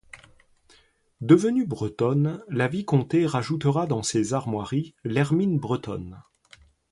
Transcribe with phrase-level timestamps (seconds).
[1.21, 6.23] Devenue bretonne, la vicomté rajoutera dans ses armoiries l'hermine bretonne.